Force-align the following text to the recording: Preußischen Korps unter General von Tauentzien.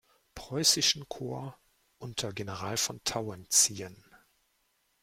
Preußischen 0.33 1.07
Korps 1.09 1.55
unter 1.99 2.33
General 2.33 2.75
von 2.75 3.03
Tauentzien. 3.03 4.03